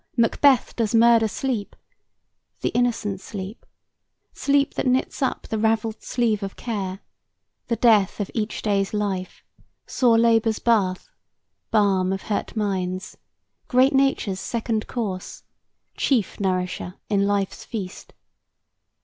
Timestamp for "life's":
17.27-17.63